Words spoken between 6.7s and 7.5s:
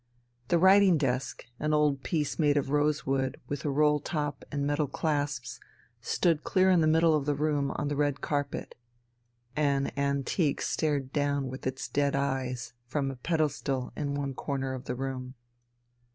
in the middle of the